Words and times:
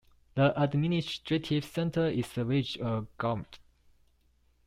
The 0.33 0.59
administrative 0.59 1.63
centre 1.63 2.07
is 2.07 2.27
the 2.33 2.43
village 2.43 2.75
of 2.79 3.05
Gaupne. 3.19 3.45